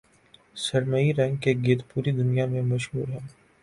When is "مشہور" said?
2.63-3.07